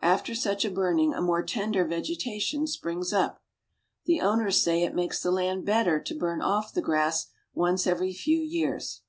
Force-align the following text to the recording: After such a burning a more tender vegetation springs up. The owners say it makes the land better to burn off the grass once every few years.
After 0.00 0.34
such 0.34 0.64
a 0.64 0.70
burning 0.70 1.12
a 1.12 1.20
more 1.20 1.42
tender 1.42 1.84
vegetation 1.86 2.66
springs 2.66 3.12
up. 3.12 3.42
The 4.06 4.18
owners 4.18 4.62
say 4.62 4.82
it 4.82 4.94
makes 4.94 5.22
the 5.22 5.30
land 5.30 5.66
better 5.66 6.00
to 6.00 6.14
burn 6.18 6.40
off 6.40 6.72
the 6.72 6.80
grass 6.80 7.26
once 7.52 7.86
every 7.86 8.14
few 8.14 8.40
years. 8.40 9.02